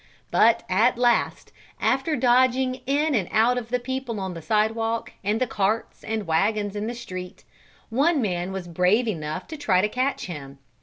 [0.31, 5.39] But at last, after dodging in and out of the people on the sidewalk and
[5.39, 7.43] the carts and wagons in the street,
[7.91, 10.57] one man was brave enough to try to catch him.